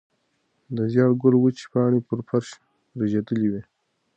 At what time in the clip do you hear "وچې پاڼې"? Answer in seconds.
1.37-1.99